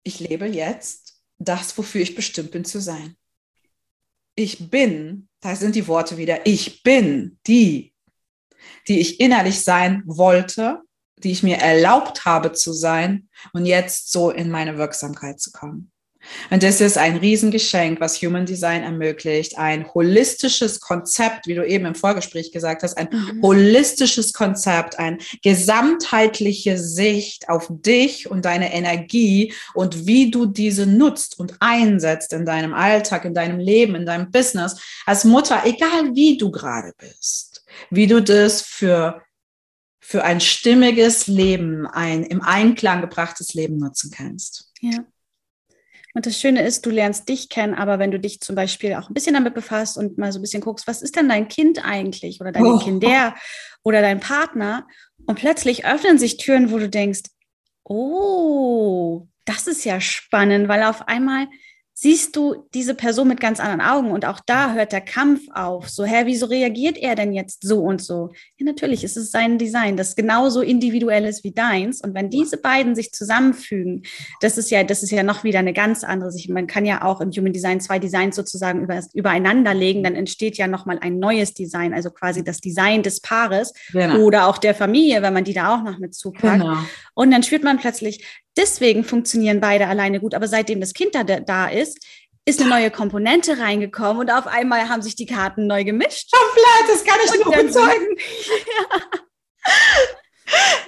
[0.04, 1.13] ich lebe jetzt
[1.44, 3.16] das, wofür ich bestimmt bin zu sein.
[4.36, 7.94] Ich bin, da sind die Worte wieder, ich bin die,
[8.88, 10.82] die ich innerlich sein wollte,
[11.18, 15.93] die ich mir erlaubt habe zu sein und jetzt so in meine Wirksamkeit zu kommen.
[16.50, 19.58] Und das ist ein Riesengeschenk, was Human Design ermöglicht.
[19.58, 23.42] Ein holistisches Konzept, wie du eben im Vorgespräch gesagt hast, ein mhm.
[23.42, 31.40] holistisches Konzept, ein gesamtheitliche Sicht auf dich und deine Energie und wie du diese nutzt
[31.40, 36.38] und einsetzt in deinem Alltag, in deinem Leben, in deinem Business, als Mutter, egal wie
[36.38, 39.22] du gerade bist, wie du das für
[40.06, 44.70] für ein stimmiges Leben, ein im Einklang gebrachtes Leben nutzen kannst.
[44.82, 45.06] Ja.
[46.14, 49.10] Und das Schöne ist, du lernst dich kennen, aber wenn du dich zum Beispiel auch
[49.10, 51.84] ein bisschen damit befasst und mal so ein bisschen guckst, was ist denn dein Kind
[51.84, 52.80] eigentlich oder deine oh.
[52.80, 53.34] Kinder
[53.84, 54.88] oder dein Partner
[55.26, 57.22] und plötzlich öffnen sich Türen, wo du denkst,
[57.84, 61.48] oh, das ist ja spannend, weil auf einmal
[61.96, 65.90] siehst du diese Person mit ganz anderen Augen und auch da hört der Kampf auf.
[65.90, 68.32] So, hä, wieso reagiert er denn jetzt so und so?
[68.58, 72.02] Ja, natürlich, es ist sein Design, das genauso individuell ist wie deins.
[72.02, 74.04] Und wenn diese beiden sich zusammenfügen,
[74.42, 76.50] das ist ja, das ist ja noch wieder eine ganz andere Sicht.
[76.50, 80.58] Man kann ja auch im Human Design zwei Designs sozusagen über, übereinander legen, dann entsteht
[80.58, 84.18] ja nochmal ein neues Design, also quasi das Design des Paares genau.
[84.18, 86.62] oder auch der Familie, wenn man die da auch noch mit zupackt.
[86.62, 86.78] Genau.
[87.14, 90.36] Und dann spürt man plötzlich, Deswegen funktionieren beide alleine gut.
[90.36, 92.06] Aber seitdem das Kind da, da ist,
[92.46, 96.32] ist eine neue Komponente reingekommen und auf einmal haben sich die Karten neu gemischt.
[96.32, 98.18] Komplett, das kann ich nur bezeugen.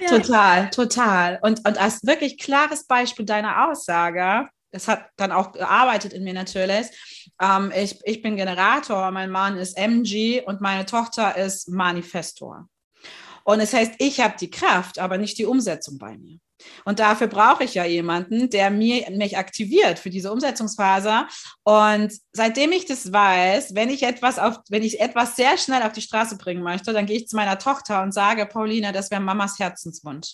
[0.00, 0.08] ja.
[0.08, 1.38] Total, total.
[1.42, 6.34] Und, und als wirklich klares Beispiel deiner Aussage, das hat dann auch gearbeitet in mir
[6.34, 6.86] natürlich.
[7.40, 12.68] Ähm, ich, ich bin Generator, mein Mann ist MG und meine Tochter ist Manifestor.
[13.46, 16.40] Und es das heißt, ich habe die Kraft, aber nicht die Umsetzung bei mir.
[16.84, 21.26] Und dafür brauche ich ja jemanden, der mir, mich aktiviert für diese Umsetzungsphase.
[21.64, 25.92] Und seitdem ich das weiß, wenn ich etwas auf, wenn ich etwas sehr schnell auf
[25.92, 29.20] die Straße bringen möchte, dann gehe ich zu meiner Tochter und sage, Paulina, das wäre
[29.20, 30.28] Mamas Herzenswunsch.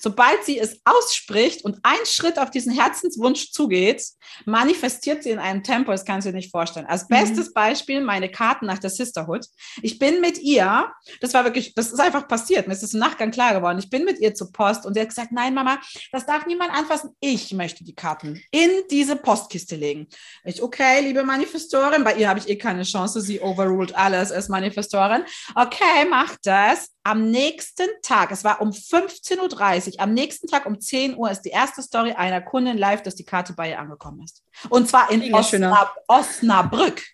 [0.00, 4.02] Sobald sie es ausspricht und ein Schritt auf diesen Herzenswunsch zugeht,
[4.46, 6.86] manifestiert sie in einem Tempo, das kannst du dir nicht vorstellen.
[6.86, 7.08] Als mhm.
[7.08, 7.54] bestes mhm.
[7.54, 9.46] Beispiel meine Karten nach der Sisterhood.
[9.82, 13.00] Ich bin mit ihr, das war wirklich, das ist einfach passiert, mir ist das im
[13.00, 13.78] Nachgang klar geworden.
[13.78, 15.80] Ich bin mit ihr zur Post und sie hat gesagt, nein, Mama, Mama,
[16.12, 17.10] das darf niemand anfassen.
[17.20, 20.06] Ich möchte die Karten in diese Postkiste legen.
[20.44, 23.20] Ich, okay, liebe Manifestorin, bei ihr habe ich eh keine Chance.
[23.20, 25.24] Sie overruled alles als Manifestorin.
[25.54, 26.90] Okay, mach das.
[27.04, 31.40] Am nächsten Tag, es war um 15.30 Uhr, am nächsten Tag um 10 Uhr ist
[31.42, 34.42] die erste Story einer Kundin live, dass die Karte bei ihr angekommen ist.
[34.68, 37.02] Und zwar in Osnab Osnabrück.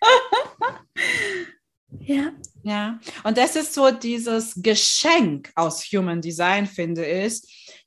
[1.99, 2.31] Ja.
[2.63, 2.99] Ja.
[3.23, 7.41] Und das ist so dieses Geschenk aus Human Design, finde ich,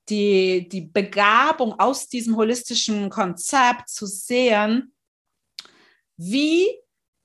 [0.09, 4.93] die, die Begabung aus diesem holistischen Konzept zu sehen,
[6.17, 6.67] wie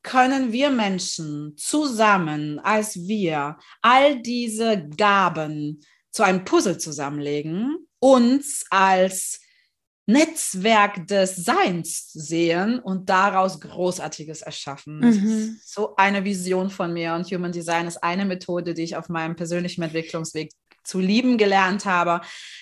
[0.03, 5.79] können wir Menschen zusammen als wir all diese Gaben
[6.11, 9.39] zu einem Puzzle zusammenlegen, uns als
[10.05, 14.99] Netzwerk des Seins sehen und daraus Großartiges erschaffen.
[14.99, 15.59] Mhm.
[15.63, 19.37] So eine Vision von mir und Human Design ist eine Methode, die ich auf meinem
[19.37, 20.51] persönlichen Entwicklungsweg
[20.83, 22.21] zu lieben gelernt habe.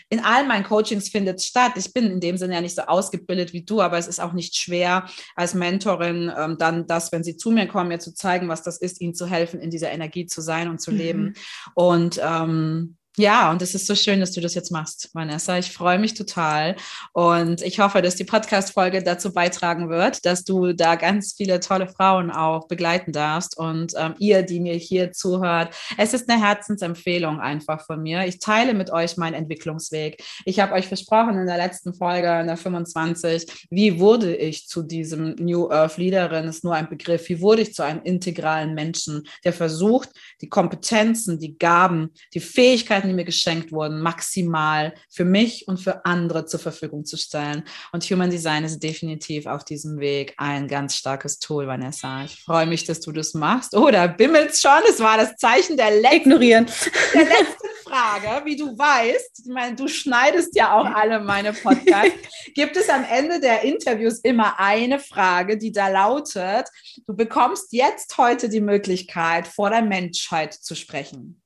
[0.10, 1.74] In all meinen Coachings findet es statt.
[1.76, 4.34] Ich bin in dem Sinne ja nicht so ausgebildet wie du, aber es ist auch
[4.34, 5.06] nicht schwer,
[5.36, 8.78] als Mentorin ähm, dann das, wenn sie zu mir kommen, mir zu zeigen, was das
[8.78, 10.98] ist, ihnen zu helfen, in dieser Energie zu sein und zu mhm.
[10.98, 11.34] leben.
[11.76, 15.58] Und ähm, ja, und es ist so schön, dass du das jetzt machst, Vanessa.
[15.58, 16.78] Ich freue mich total
[17.12, 21.90] und ich hoffe, dass die Podcast-Folge dazu beitragen wird, dass du da ganz viele tolle
[21.90, 25.76] Frauen auch begleiten darfst und ähm, ihr, die mir hier zuhört.
[25.98, 28.26] Es ist eine Herzensempfehlung einfach von mir.
[28.28, 30.24] Ich teile mit euch meinen Entwicklungsweg.
[30.46, 34.84] Ich habe euch versprochen in der letzten Folge, in der 25, wie wurde ich zu
[34.84, 36.46] diesem New Earth Leaderin?
[36.46, 37.28] Ist nur ein Begriff.
[37.28, 43.01] Wie wurde ich zu einem integralen Menschen, der versucht, die Kompetenzen, die Gaben, die Fähigkeiten,
[43.02, 47.64] Möglichkeiten, die mir geschenkt wurden, maximal für mich und für andere zur Verfügung zu stellen.
[47.92, 52.24] Und Human Design ist definitiv auf diesem Weg ein ganz starkes Tool, Vanessa.
[52.24, 53.76] Ich freue mich, dass du das machst.
[53.76, 56.68] Oder oh, bimmelst schon, es war das Zeichen der letzten, Ignorieren.
[57.14, 58.46] Der letzten Frage.
[58.46, 62.14] Wie du weißt, ich meine, du schneidest ja auch alle meine Podcasts.
[62.54, 66.68] Gibt es am Ende der Interviews immer eine Frage, die da lautet,
[67.08, 71.41] du bekommst jetzt heute die Möglichkeit, vor der Menschheit zu sprechen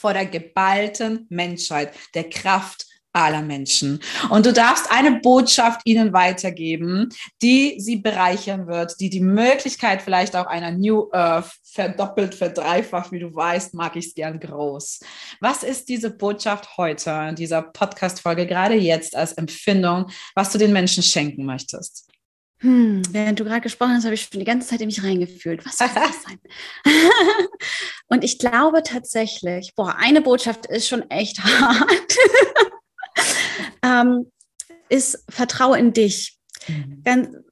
[0.00, 4.00] vor der geballten Menschheit, der Kraft aller Menschen.
[4.28, 7.08] Und du darfst eine Botschaft ihnen weitergeben,
[7.42, 13.18] die sie bereichern wird, die die Möglichkeit vielleicht auch einer New Earth verdoppelt, verdreifacht, wie
[13.18, 15.00] du weißt, mag ich es gern groß.
[15.40, 20.72] Was ist diese Botschaft heute in dieser Podcast-Folge, gerade jetzt als Empfindung, was du den
[20.72, 22.09] Menschen schenken möchtest?
[22.60, 25.64] Hm, während du gerade gesprochen hast, habe ich schon die ganze Zeit in mich reingefühlt.
[25.64, 26.38] Was soll das sein?
[28.08, 32.16] und ich glaube tatsächlich, boah, eine Botschaft ist schon echt hart.
[33.82, 34.30] ähm,
[34.90, 36.36] ist Vertraue in dich.
[36.68, 37.44] Mhm.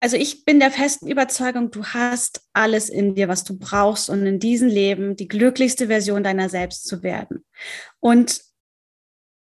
[0.00, 4.26] also ich bin der festen Überzeugung, du hast alles in dir, was du brauchst, um
[4.26, 7.44] in diesem Leben die glücklichste Version deiner selbst zu werden.
[8.00, 8.40] Und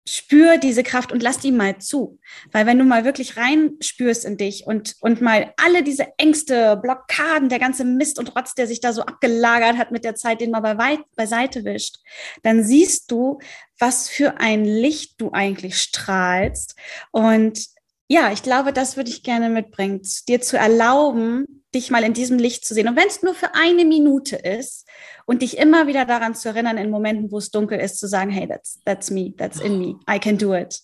[0.07, 2.19] spür diese Kraft und lass die mal zu.
[2.51, 7.49] Weil wenn du mal wirklich reinspürst in dich und, und mal alle diese Ängste, Blockaden,
[7.49, 10.51] der ganze Mist und Rotz, der sich da so abgelagert hat mit der Zeit, den
[10.51, 11.99] mal bei beiseite wischt,
[12.43, 13.39] dann siehst du,
[13.79, 16.75] was für ein Licht du eigentlich strahlst.
[17.13, 17.67] Und
[18.09, 22.39] ja, ich glaube, das würde ich gerne mitbringen, dir zu erlauben, dich mal in diesem
[22.39, 22.89] Licht zu sehen.
[22.89, 24.87] Und wenn es nur für eine Minute ist
[25.27, 28.31] und dich immer wieder daran zu erinnern, in Momenten, wo es dunkel ist, zu sagen,
[28.31, 30.81] hey, that's, that's me, that's in me, I can do it.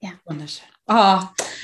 [0.00, 0.12] Ja.
[0.24, 0.66] Wunderschön.
[0.86, 1.20] Oh,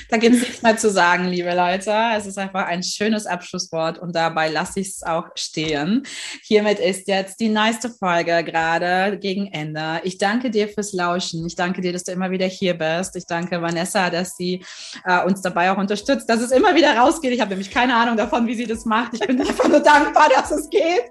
[0.09, 1.93] da gibt es nichts mehr zu sagen, liebe Leute.
[2.15, 6.03] Es ist einfach ein schönes Abschlusswort und dabei lasse ich es auch stehen.
[6.43, 9.99] Hiermit ist jetzt die nächste Folge gerade gegen Ende.
[10.03, 11.45] Ich danke dir fürs Lauschen.
[11.45, 13.17] Ich danke dir, dass du immer wieder hier bist.
[13.17, 14.63] Ich danke Vanessa, dass sie
[15.03, 17.33] äh, uns dabei auch unterstützt, dass es immer wieder rausgeht.
[17.33, 19.13] Ich habe nämlich keine Ahnung davon, wie sie das macht.
[19.13, 21.03] Ich bin einfach nur dankbar, dass es geht.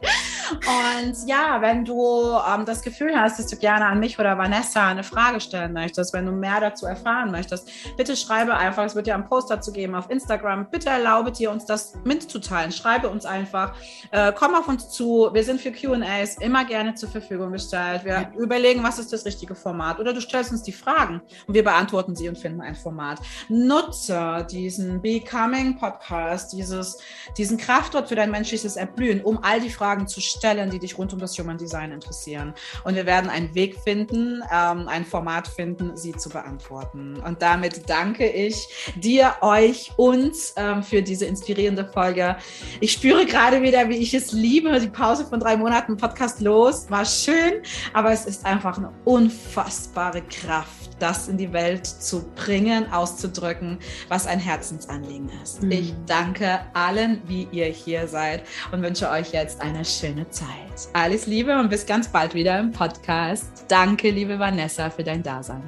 [0.51, 4.89] Und ja, wenn du ähm, das Gefühl hast, dass du gerne an mich oder Vanessa
[4.89, 8.95] eine Frage stellen möchtest, wenn du mehr dazu erfahren möchtest, bitte bitte schreibe einfach, es
[8.95, 10.71] wird ja einen Post dazu geben auf Instagram.
[10.71, 12.71] Bitte erlaube dir, uns das mitzuteilen.
[12.71, 13.75] Schreibe uns einfach.
[14.13, 15.31] Äh, komm auf uns zu.
[15.33, 18.05] Wir sind für QAs immer gerne zur Verfügung gestellt.
[18.05, 18.33] Wir ja.
[18.39, 19.99] überlegen, was ist das richtige Format.
[19.99, 23.19] Oder du stellst uns die Fragen und wir beantworten sie und finden ein Format.
[23.49, 26.99] Nutze diesen Becoming Podcast, dieses,
[27.37, 31.13] diesen Kraftort für dein menschliches Erblühen, um all die Fragen zu stellen, die dich rund
[31.13, 32.55] um das Human Design interessieren.
[32.85, 37.17] Und wir werden einen Weg finden, ähm, ein Format finden, sie zu beantworten.
[37.17, 42.37] Und damit danke ich dir, euch, uns ähm, für diese inspirierende Folge.
[42.81, 44.79] Ich spüre gerade wieder, wie ich es liebe.
[44.81, 50.23] Die Pause von drei Monaten Podcast los war schön, aber es ist einfach eine unfassbare
[50.23, 55.63] Kraft, das in die Welt zu bringen, auszudrücken, was ein Herzensanliegen ist.
[55.63, 55.73] Mhm.
[55.73, 60.49] Ich danke allen, wie ihr hier seid und wünsche euch jetzt eine schöne Zeit.
[60.93, 63.65] Alles Liebe und bis ganz bald wieder im Podcast.
[63.69, 65.63] Danke, liebe Vanessa, für dein Dasein.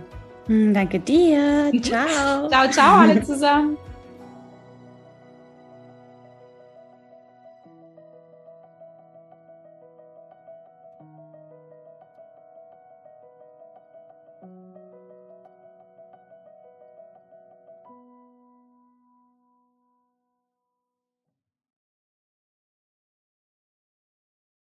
[0.49, 1.71] Danke dir.
[1.83, 2.49] Ciao.
[2.49, 3.77] ciao, ciao alle zusammen.